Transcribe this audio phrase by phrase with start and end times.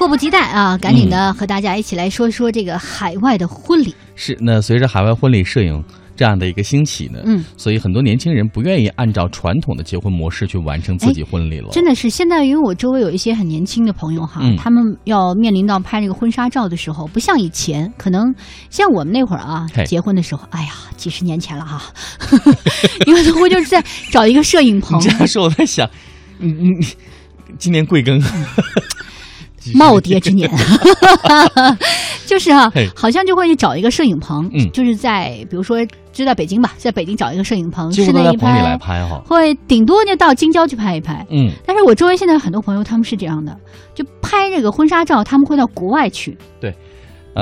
[0.00, 3.94] 迫不及待啊，赶紧的和大家一起来说说这个海外的婚礼。
[4.14, 5.84] 是，那随着海外婚礼摄影
[6.16, 11.68] 这样的一个兴起呢，嗯，所以很多年轻人不愿意按照传统的结婚模式去完成自己婚礼了。
[11.70, 18.34] 真的是，现在因为我周围有一些很年轻的朋友哈，嗯他们要面临到拍这个婚纱照的时候，不像以前，可能
[18.70, 21.82] 像我们那会儿啊嘿，结婚的时候，哎呀，几十年前了哈，
[23.06, 25.86] 有的会就是在找一个摄影棚你，这样说，我在想，
[26.38, 26.86] 你嗯你
[27.58, 28.18] 今年贵庚？
[29.78, 30.50] 耄耋之年，
[32.26, 34.70] 就是啊，好像就会去找一个摄影棚，嗯。
[34.72, 35.78] 就是在比如说
[36.12, 39.04] 就在北京吧，在北京找一个摄影棚，室内一在棚里来拍。
[39.26, 41.24] 会顶多就到京郊去拍一拍。
[41.30, 43.56] 嗯，但是我周围现在很多朋友他们是这样的，
[43.94, 46.36] 就拍这个婚纱照，他们会到国外去。
[46.62, 46.70] 呃，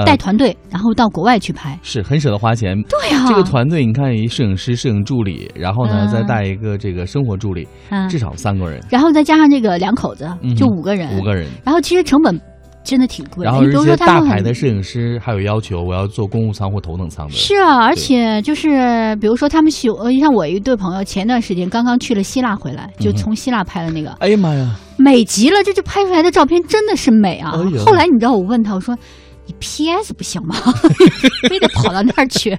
[0.04, 1.78] 带团队，然后到国外去拍。
[1.82, 2.80] 是很舍得花钱。
[2.82, 11.18] 对呀、这个团队，你看一摄影师、摄影助理，然后呢嗯再带一个这个生活助理，嗯至少三个人，然后再加上这个两口子，就五个人。
[11.18, 11.48] 五个人。
[11.64, 12.40] 然后其实成本
[12.84, 13.50] 真的挺贵的。
[13.50, 17.32] 然后比如说些大牌的摄影师还有要求，我要做公务舱或头等舱的。
[17.32, 24.76] 是啊，而且就是比如说他们修，呃，像我一对朋友前段时间刚刚去了希腊回来，就从希腊拍了那个，哎呀妈呀！
[24.96, 27.52] 美极了，这就拍出来的照片真的是美啊。
[27.54, 28.96] 哎后来你知道我问他，我说。
[29.48, 30.54] 你 PS 不行吗？
[31.48, 32.56] 非得跑到那儿去？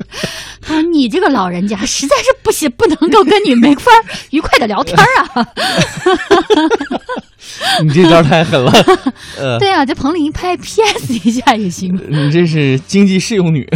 [0.61, 3.89] 他说：“你这个老人家实在是不行，不能够跟你没法
[4.31, 5.47] 愉快的聊天儿啊。
[7.83, 8.71] 你这招太狠了，
[9.37, 11.97] 呃，对啊，在棚里一拍 PS 一下也行。
[12.09, 13.67] 你这是经济适用女。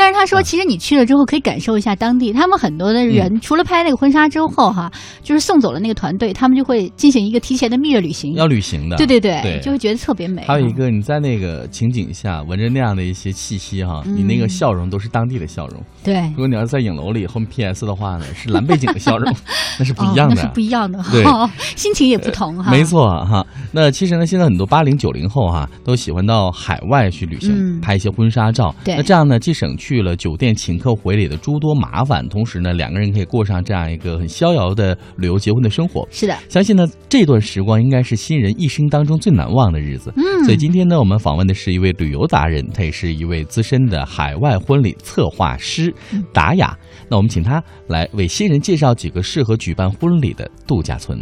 [0.00, 4.90] 但是他说，其实你去了之后可以感受一下当地，他们很多的人、嗯除了拍那个婚纱之后哈，
[5.22, 8.32] 就是送走了那个团队，他们就会进行一个提前的蜜月旅行。
[8.32, 10.42] 要旅行的，对对对，对就会觉得特别美。
[10.46, 15.82] 还有一个，你在那个情景下闻着那样的一些气息哈，你那个笑容都是当地的笑容。
[16.02, 19.30] 对如果你要是在影楼里后面 PS 的话呢，是蓝背景的笑容，
[19.78, 20.34] 那是不一样的。
[20.34, 22.70] 哦、那是不一样的，对哈， 心情也不同哈。
[22.70, 28.74] 没错哈，那其实呢，现在很多八零九零后哈都喜欢到海外去旅行，嗯拍一些婚纱照。
[28.84, 36.06] 对那这样呢，既省去了酒店请客回礼的诸多麻烦，同时呢，两个人可以过上这样一个很逍遥的旅游结婚的生活。
[36.10, 40.12] 是的，相信呢，这段时光应该是新人一生当中最难忘的日子。
[40.16, 46.76] 嗯所以今天呢，我们访问的是一位旅游达人，他也是一位资深的海外婚礼策划师嗯达雅。
[47.08, 51.18] 那我们请他来为新人介绍几个适合举办婚礼的度假村。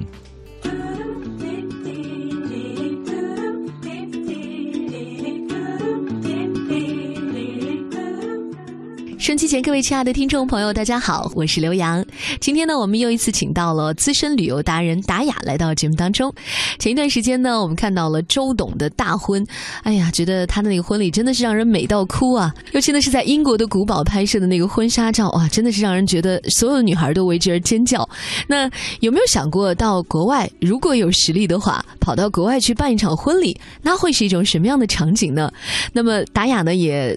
[9.29, 12.03] 收机前，各位亲爱的听众朋友，大家好，我是刘洋。
[12.41, 16.35] 今天呢，我们又一次请到了资深旅游达人达雅来到节目当中。
[16.79, 19.47] 前一段时间呢，我们看到了周董的大婚，
[19.83, 22.55] 哎呀，觉得他的那个婚礼真的是让人美到哭啊！
[22.73, 28.09] 尤其呢是在英国的古堡拍摄的那个婚纱照，哇，真的是让人觉得所有的女孩都为之而尖叫。
[28.47, 28.65] 那
[29.01, 35.53] 有没有想过到国外，如果有实力的话，跑到国外去办一场婚礼，那会是一种什么样的场景呢？
[35.93, 37.15] 那么达雅呢也。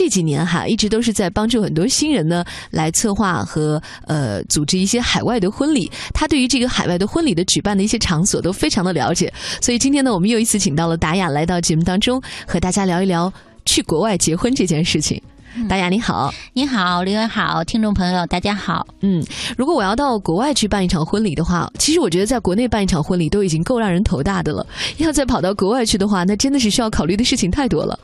[0.00, 5.92] 这几年哈，一直都是在帮助很多新人呢来策划和呃组织一些海外的婚礼。
[6.14, 9.30] 他对于这个海外的婚礼的举办的一些场所都非常的了解，
[9.60, 13.30] 所以今天呢，我们又一次请到了达雅来到节目当中，和大家聊一聊
[13.66, 15.22] 去国外结婚这件事情。
[15.68, 18.86] 达雅你好，你好，刘元好，听众朋友大家好。
[19.02, 19.22] 嗯，
[19.54, 28.00] 如果我要到国外去办一场婚礼的话，其实我觉得在国内办一场婚礼都已经够让人头大的了，要再跑到国外去的话，那真的是需要考虑的事情太多了。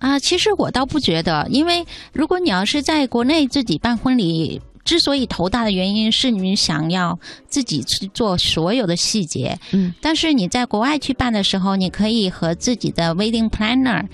[0.00, 14.06] 啊，其实我倒不觉得，因为如果你要是在国内自己办婚礼，之所以头大的原因是你想要自己去做所有的细节，嗯，但是你在国外去办的时候，你可以和自己的 wedding planner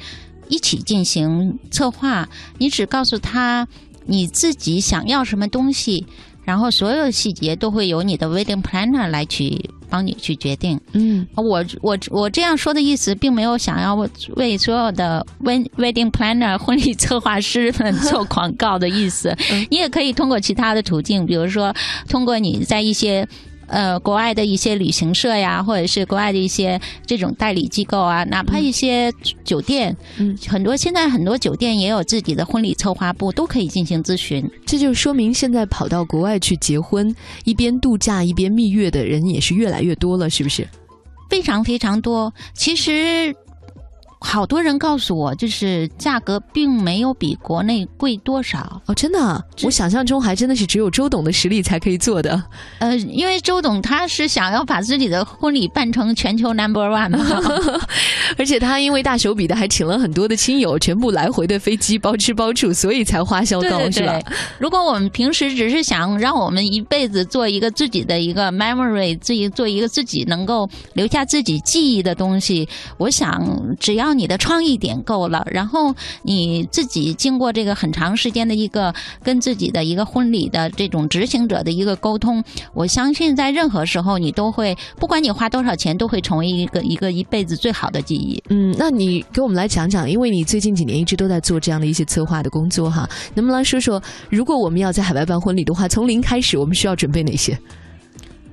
[0.48, 3.66] 一起进行策划，你只告诉他
[4.06, 6.04] 你自己想要什么东西，
[6.44, 10.80] 然后所有的细节都会由你的 wedding planner 来去帮你去决定。
[10.92, 13.94] 嗯我我我这样说的意思，并没有想要
[14.36, 19.36] 为所有的 wed wedding planner 婚礼策划师们做广告的意思。
[19.70, 21.74] 你也可以通过其他的途径，比如说
[22.08, 23.26] 通过你在一些。
[23.66, 29.12] 呃，国外的一些旅行社呀，或者是国外的一些这种代理机构啊，哪怕一些
[29.44, 34.48] 酒店，嗯，很多现在很多酒店也有自己的婚礼策划部，都可以进行咨询。
[34.64, 37.14] 这就说明现在跑到国外去结婚，
[37.44, 40.66] 一边度假一边蜜月的人也是越来越多了，是不是？
[41.28, 42.32] 非常非常多。
[42.54, 43.34] 其实
[44.26, 48.82] 好多人告诉我，就是价格并没有比国内贵多少。
[48.86, 52.42] 哦，真的啊，我想象中还真的是只有周董的实力才可以做的。
[52.80, 57.24] 呃，因为周董他是想要把自己的婚礼办成全球 number one 嘛，
[58.36, 64.20] 而且他因为大手笔的，还请了很多的亲友，全部来回的飞机包吃包住，所以才花销高，对对是吧？。
[64.58, 72.68] 如果我们平时只是想让我们一辈子做一个自己的一个 memory，自己做一个自己能够留下自己记忆的东西，
[72.98, 73.40] 我想
[73.78, 82.42] 只要你的创意点够了，然后你自己经过这个很长时间的一个跟自己的一个婚礼的这种执行者的一个沟通，
[82.72, 88.42] 我相信在任何时候你都会，不管你花多少钱，都会成为一个一个一辈子最好的记忆。
[88.48, 97.58] 嗯，那你给我们来讲讲，因为你最近几年一直都在做这样的一些策划的工作哈，能不能说说，如果我们要在海外办婚礼的话，从零开始，我们需要准备哪些？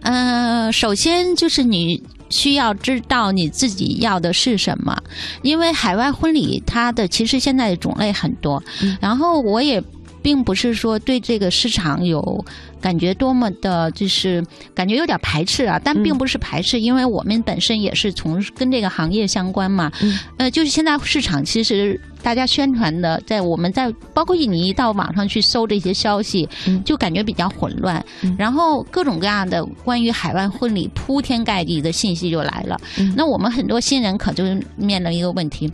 [0.01, 4.97] 呃，首先就是你需要知道你自己要的是什么，
[5.41, 8.97] 因为海外婚礼它的其实现在的种类很多，嗯。
[9.01, 9.83] 然后我也
[10.21, 12.45] 并不是说对这个市场有
[12.83, 14.45] 感觉多么的，就是
[14.75, 21.97] 感觉有点排斥啊，但嗯并不是排斥，因为我们本身也是从跟这个行业相关嘛，嗯呃，就是现在市场其实。
[22.23, 32.79] 大家宣传的，在我们在包括你一到网上去搜这些消息，嗯就感觉比较混乱，嗯然后各种各样的关于海外婚礼铺天盖地的信息就来了。
[32.97, 34.45] 嗯那我们很多新人可就
[34.77, 35.69] 面临一个问题：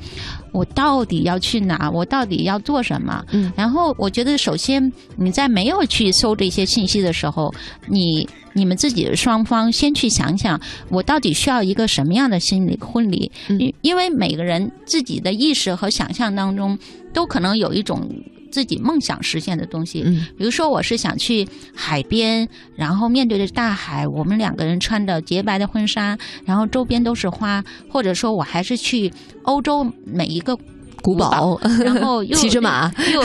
[0.51, 1.87] 我到底要去哪？
[1.91, 3.23] 我到底要做什么？
[3.31, 7.53] 嗯然后我觉得，首先你在没有去搜这些信息的时候，
[7.87, 10.59] 你你们自己双方先去想想，
[10.89, 13.31] 我到底需要一个什么样的心理婚礼？
[13.49, 16.77] 嗯因因为每个人自己的意识和想象当中，
[17.13, 18.09] 都可能有一种
[18.51, 20.01] 自己梦想实现的东西。
[20.05, 29.11] 嗯比如说，我是想去海边，然后面对着大海，我们两个人穿着洁白的婚纱，然后周边都是花，或者说我还是去
[29.43, 30.57] 欧洲每一个
[31.01, 33.23] 古堡，然后 又骑着马，又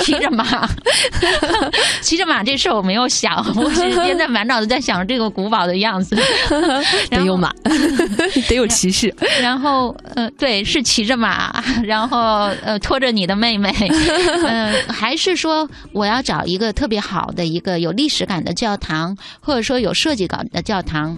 [0.00, 0.68] 骑着马，
[2.02, 6.16] 骑着马这事儿我没有想， 我是现在满脑子在想这个古堡的样子，
[7.10, 7.52] 得有马，
[8.48, 9.14] 得有骑士。
[9.40, 13.72] 然后呃，对，是骑着马，然后呃拖着你的妹妹，
[14.46, 21.16] 嗯、还是说我要找一个特别好的一个有历史感的教堂，或者说有设计感的教堂。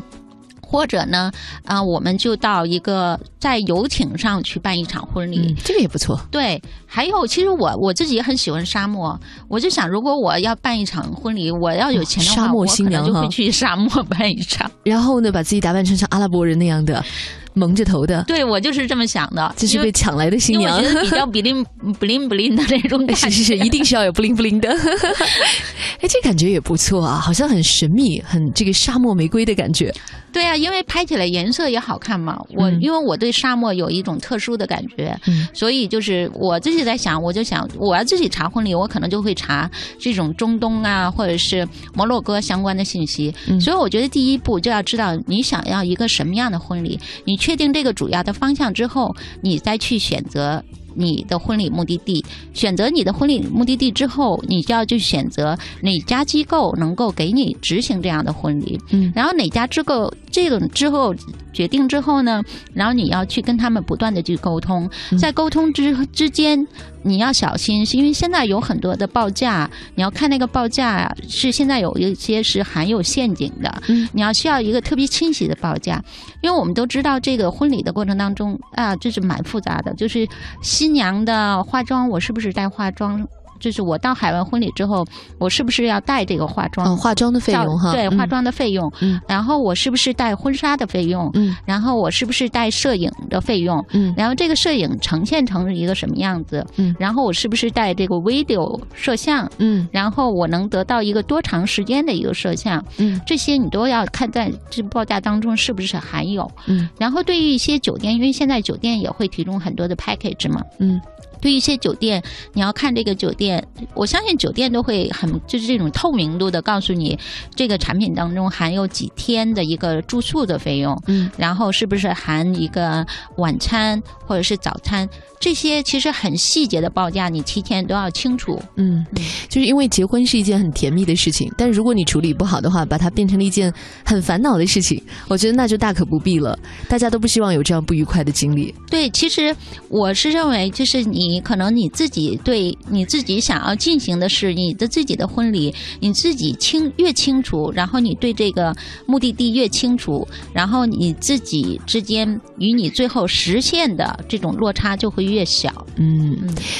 [0.74, 1.30] 或者呢，
[1.64, 5.38] 啊、我们就到一个在游艇上去办一场婚礼。
[5.38, 6.20] 嗯，这个也不错。
[6.32, 9.16] 对，还有，其实我我自己也很喜欢沙漠，
[9.46, 14.68] 我就想，如果我要办一场婚礼，我要有钱的话，沙漠我可能就新娘哈会去沙漠办一场。
[14.82, 17.04] 然后呢，把自己打扮成像阿拉伯人那样的，
[17.52, 20.94] 蒙着头的，对我就是这么想的，这是被抢来的新娘因为我。
[20.94, 21.64] 觉得比较比灵
[22.00, 23.30] 不灵不灵的那种感觉。
[23.30, 24.68] 是是是，一定是要有 bling bling 的。
[26.02, 29.94] 哎，这感觉也不错啊，好像很神秘，很这个沙漠玫瑰的感觉。
[30.34, 32.38] 对啊，因为拍起来颜色也好看嘛。
[32.54, 43.32] 我、嗯因为我对沙漠有一种特殊的感觉，嗯所以就是我自己在想，我就想我要自己查婚礼，我可能就会查这种中东啊，或者是摩洛哥相关的信息。
[43.48, 50.62] 嗯所以我觉得第一步就要知道你想要一个什么样的婚礼，你确定这个主要的方向之后，你再去选择。
[50.96, 58.80] 你的婚礼目的地，选择你的婚礼目的地之后，你就要去选择哪家机构能够给你执行这样的婚礼。
[58.92, 61.14] 嗯然后哪家机构这种之后
[61.52, 62.42] 决定之后呢，
[62.72, 65.18] 然后你要去跟他们不断的去沟通，嗯。
[65.18, 66.66] 在沟通之之间，
[67.02, 74.08] 你要小心，是因为现在有很多的报价，你要看那个报价啊，是现在有一些是含有陷阱的，嗯。
[74.12, 76.02] 你要需要一个特别清晰的报价，
[76.40, 80.28] 因为我们都知道这个婚礼的过程当中啊，这是蛮复杂的，就是
[80.62, 83.24] 新娘的化妆，我是不是带化妆？
[83.60, 85.04] 就是我到海外婚礼之后，
[85.38, 86.92] 我是不是要带这个化妆？
[86.92, 87.92] 哦，化妆的费用哈，嗯。
[87.92, 89.20] 对化，妆的费用，嗯。
[89.26, 91.54] 然后我是不是带婚纱的费用，嗯。
[91.64, 94.12] 然后我是不是带摄影的费用，嗯。
[94.16, 96.94] 然后这个摄影呈现成一个什么样子，嗯。
[96.98, 99.86] 然后我是不是带这个 video 摄像，嗯。
[99.90, 103.20] 然后我能得到一个多长时间的一个摄像，嗯。
[103.26, 106.50] 这些你都要看在这报价当中是不是含有。
[106.66, 106.88] 嗯。
[106.98, 111.00] 然后对于一些酒店，因为现在酒店也会提供很多的 package 嘛，嗯
[111.44, 112.22] 对一些酒店，
[112.54, 117.18] 你要看这个酒店，我相信酒店都会很就是这种透明度的告诉你，
[117.54, 125.06] 这个产品当中含有几天的一个住宿的费用，嗯然后是不是含一个晚餐或者是早餐，
[125.38, 128.58] 这些其实很细节的报价，你提前都要清楚。
[128.76, 129.04] 嗯，
[129.50, 133.70] 就是因为结婚是一件很甜蜜的事情，但如果你处理不好的话，把它变成了一件
[134.02, 134.98] 很烦恼的事情，
[135.28, 136.58] 我觉得那就大可不必了。
[136.88, 138.74] 大家都不希望有这样不愉快的经历。
[138.88, 139.54] 对，其实
[139.90, 148.72] 我是认为，就是你你可能你自己对你自己想要进行的是你的自己的婚礼，你自己清越清楚，然后你对这个
[149.04, 155.84] 目的地越清楚，然后你自己之间与你最后实现的这种落差就会越小。
[155.96, 156.38] 嗯，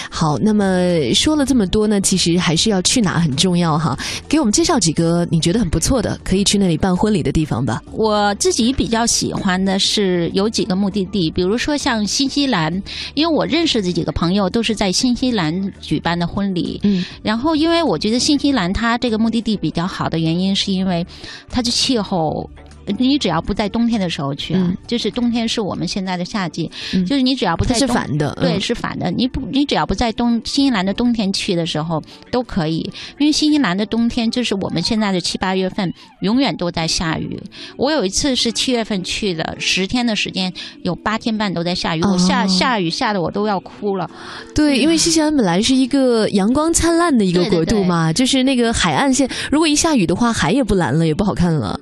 [0.09, 0.65] 好，那么
[1.13, 3.99] 说了这么多呢，其实还是要去哪很重要哈。
[4.29, 7.83] 给我们介绍几个你觉得很不错的，可以去那里办婚礼的地方吧。
[7.91, 12.73] 我自己比较喜欢的是有几个目的地，比如说像新西兰，
[13.15, 16.81] 因为我认识的几个朋友都是在新西兰举办的婚礼。
[16.83, 21.07] 嗯，然后因为我觉得新西兰它这个目的地比较好的原因，是因为
[21.49, 22.49] 它的气候。
[22.99, 29.11] 你只要不在冬天的时候去啊，嗯就是冬天是我们现在的夏季，嗯就是你只要不在是反的，对，嗯是反的。
[29.11, 32.79] 你不，你只要不在冬新西兰的冬天去的时候都可以，
[33.19, 37.41] 因为新西兰的冬天就是我们现在的七八月份，永远都在下雨。
[37.77, 44.09] 我有一次是七月份去的，十天的时间有八天半都在下雨，我下哦下雨下的我都要哭了。
[44.55, 51.79] 对，因为新西兰本来是一个阳光灿烂的一个国度嘛，就是那个海岸线，如果一下雨的话，海也不蓝了，也不好看了。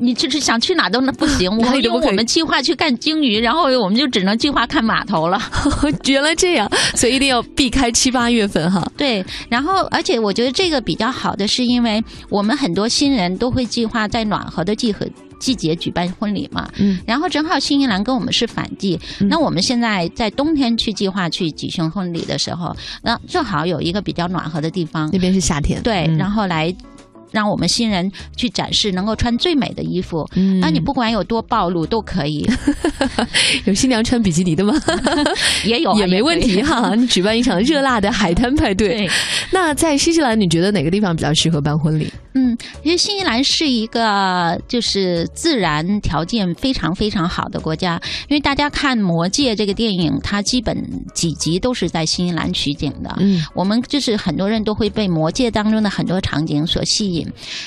[0.00, 5.40] 你就是想去哪都不行， 我们因哪里都不可以为我们计划去干鲸鱼，然后我们就只能计划看码头了。
[6.06, 8.86] 原来这样，所以一定要避开七八月份哈。
[8.96, 15.06] 对，然后而且我觉得这个比较好的是，因为我们很多新人都会计划在暖和的季和
[15.40, 16.68] 季节举办婚礼嘛。
[16.78, 26.74] 嗯，然后正好新西兰跟我们是反季，嗯那我们现在在冬天去计划去举行婚礼的时候，那正好有一个比较暖和的地方，那边是夏天，对，嗯然后来。
[27.30, 32.48] 让我们新人去展示能够穿最美的衣服，嗯那你不管有多暴露都可以，
[33.64, 34.74] 有新娘穿比基尼的吗？
[35.64, 36.94] 也有啊也没问题哈。
[36.94, 38.88] 你举办一场热辣的海滩派对。
[38.88, 39.10] 对，
[39.52, 42.10] 那在新西兰，你觉得哪个地方比较适合办婚礼？
[42.34, 48.00] 嗯，因为新西兰是一个就是自然条件非常非常好的国家。
[48.28, 50.76] 因为大家看《魔戒》这个电影，它基本
[51.12, 53.14] 几集都是在新西兰取景的。
[53.18, 57.17] 嗯我们就是很多人都会被《魔戒》当中的很多场景所吸引。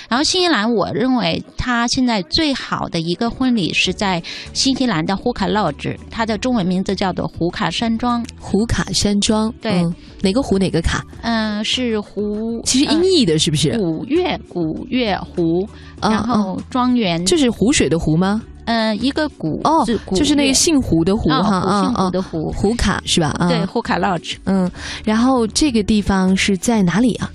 [0.10, 4.22] 然后新西兰，我认为它现在最好的一个婚礼是在
[4.54, 8.26] 新西兰的胡卡 Lodge，它的中文名字叫做胡卡山庄。
[8.40, 11.04] 胡卡山庄，对嗯哪个湖哪个卡？
[11.24, 13.78] 嗯、是湖，其实音译的是不是？
[13.78, 15.68] 古月古月湖，
[16.02, 18.42] 嗯然后庄园这是湖水的湖吗？
[18.66, 23.30] 呃，一个古哦，古就是那个姓胡的胡啊哈啊姓胡啊，的胡，胡卡是吧？
[23.40, 24.38] 啊对，，胡卡 Lodge。
[24.46, 24.70] 嗯，
[25.04, 27.30] 然后这个地方是在哪里啊？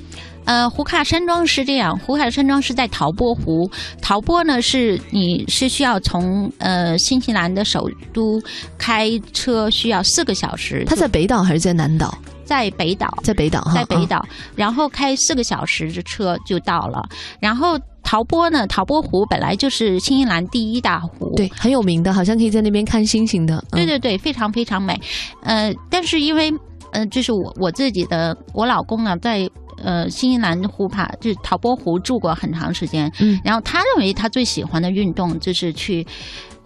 [0.46, 3.70] 呃，胡卡山庄是这样，胡卡山庄是在陶波湖。
[4.00, 8.40] 陶波呢，是你是需要从呃新西兰的首都
[8.78, 12.16] 开车需要四个小时，它在北岛还是在南岛？
[12.44, 13.74] 在北岛，在北岛哈，啊。
[13.74, 14.24] 在北岛，
[14.54, 17.02] 然后开四个小时的车就到了。
[17.40, 23.56] 然后陶波呢，陶波湖本来就是新西兰第一大湖，对，很有名的，好像可以在那边看星星的。
[23.72, 24.96] 嗯对对对，非常非常美。
[25.42, 26.52] 呃，但是因为
[26.96, 29.48] 呃，这是我我自己的，我老公啊，在
[29.82, 33.12] 呃新西兰的湖畔，就是陶波湖住过很长时间。
[33.20, 36.06] 嗯然后他认为他最喜欢的运动就是去。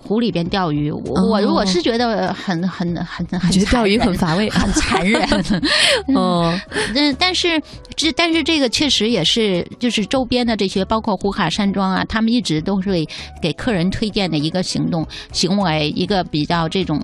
[0.03, 4.49] 湖里边钓鱼，我、哦我我是觉得很很很很我觉得钓鱼很乏味。
[4.49, 5.23] 很残忍。
[6.17, 6.59] 哦，
[6.97, 7.61] 嗯，但是
[7.97, 13.07] 这但是这个确实也是，就是周边的这些，包括胡卡山庄啊，他们一直都是会
[13.43, 16.99] 给客人推荐的一个行动行为，一个比较这种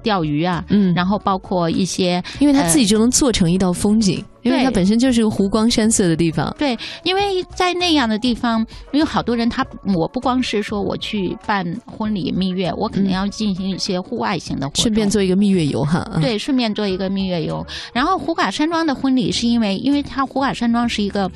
[0.00, 6.54] 钓鱼啊，嗯，然后包括一些因为它自己就能做成一道风景，因为对它本身就是个湖光山色的地方。
[6.58, 9.64] 对，因为在那样的地方，因为好多人他
[9.94, 16.08] 我不光是说我去办婚礼蜜月，我可能嗯要进行一些户外型的活动，顺便做一个蜜月游哈。
[16.14, 17.64] 嗯，对，顺便做一个蜜月游。
[17.92, 21.30] 然后胡卡山庄的婚礼是因为，因为它胡卡山庄是一个。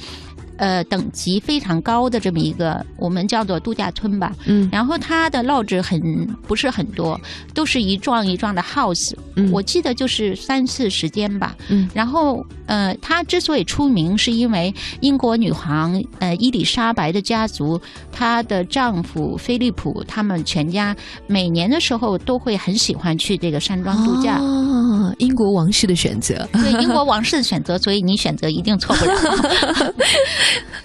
[0.56, 4.32] 呃，等级非常高的这么一个，我们叫做度假村吧。
[4.46, 7.20] 嗯然后它的 lodge 很不是很多，
[7.52, 9.12] 都是一幢一幢的 house。
[9.34, 11.56] 嗯我记得就是三四十间吧。
[11.68, 17.80] 嗯然后呃，它之所以出名，是因为英国女皇呃伊丽莎白的家族，
[18.12, 20.96] 她的丈夫菲利普，他们全家
[21.26, 24.38] 每年的时候都会很喜欢去这个山庄度假。
[24.38, 26.46] 哦，英国王室的选择。
[26.52, 29.94] 对英国王室的选择，所以你选择一定错不了。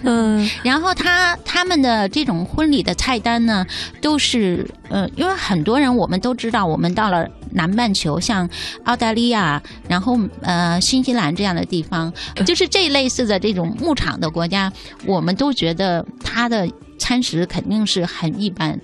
[0.02, 3.66] 嗯然后他他们的这种婚礼的菜单呢，
[4.00, 8.48] 都是呃，因为很多人我们都知道，我们到了南半球，像
[8.84, 12.12] 澳大利亚，然后呃新西兰这样的地方，
[12.46, 14.72] 就是这类似的这种牧场的国家，
[15.06, 16.66] 我们都觉得它的
[16.98, 18.80] 餐食肯定是很一般。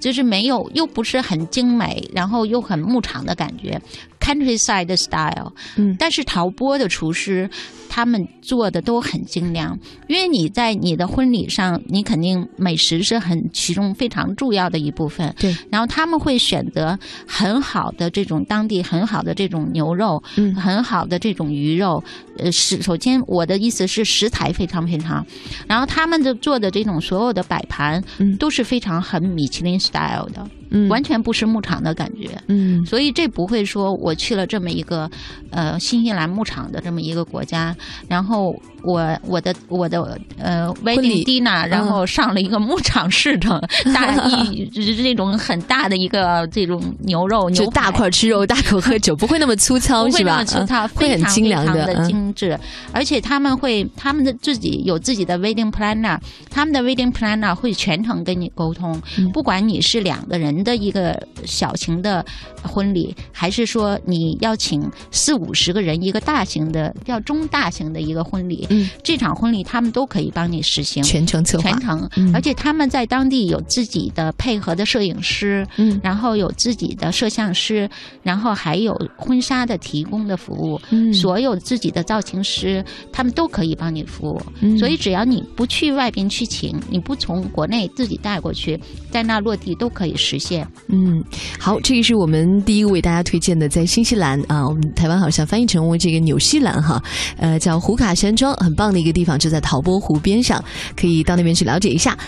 [0.00, 3.80] 就是没有，又不是很精美，然后又很牧场的感觉，
[4.24, 5.94] countryside style，嗯。
[5.98, 7.48] 但是陶波的厨师
[7.88, 9.78] 他们做的都很精良，
[10.08, 15.32] 因为你在你的婚礼上，你肯定美食是很其中非常重要的一部分。
[15.38, 20.54] 对，然后他们会选择很好的这种当地很好的这种牛肉，嗯。
[20.54, 22.02] 很好的这种鱼肉。
[22.38, 25.24] 呃，是首先我的意思是食材非常非常，
[25.68, 28.36] 然后他们的做的这种所有的摆盘，嗯。
[28.38, 32.38] 都是非常很米其林 style 的，嗯完全不是牧场的感觉。
[32.48, 35.10] 嗯所以这不会说我去了这么一个
[35.50, 37.74] 呃新西兰牧场的这么一个国家，
[38.08, 43.60] 然后我我的我的呃 wedding dinner，然后上了一个牧场式的
[43.94, 50.18] 大一这种很大的一个这种牛肉牛就大块吃肉，大口喝酒，不会那么粗糙是吧？
[50.18, 52.08] 不会那么粗糙，嗯会很非常精良的，非常的嗯。
[52.08, 52.58] 精致，
[52.92, 56.18] 而且他们会他们的自己有自己的 wedding planner，
[56.50, 59.30] 他们的 wedding planner 会全程跟你沟通，嗯。
[59.32, 62.24] 不管你是两个人的一个小型的
[62.62, 71.02] 婚礼，还是说你要请四五十个人一个大型的叫中大型的一个婚礼，嗯这场婚礼他们都可以帮你实行。
[71.02, 77.88] 全程策划全，程嗯，而且他们在当地有自己的配合的摄影师，嗯然后有自己的摄像师，
[78.22, 84.40] 然后还有婚纱的提供的服务，嗯所有自己的造型师，他们都可以帮你服务。
[84.60, 88.78] 嗯所以只要你不去外边去请，你不从国内自己带过去，
[89.10, 90.66] 在那落地都可以实现。
[90.88, 91.22] 嗯，
[91.58, 97.02] 好，这个是我们第一个为大家推荐的，在新西兰啊，我们台湾好像翻译成为这个纽西兰哈，
[97.36, 100.64] 呃，叫胡卡山庄，很棒的一个地方，就在陶波湖边上，
[100.96, 102.18] 可以到那边去了解一下。